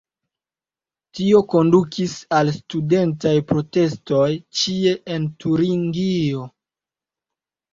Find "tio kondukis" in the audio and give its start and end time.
1.17-2.15